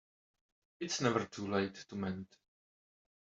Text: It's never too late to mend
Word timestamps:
It's 0.79 0.99
never 1.01 1.25
too 1.27 1.45
late 1.47 1.75
to 1.75 1.95
mend 1.95 2.25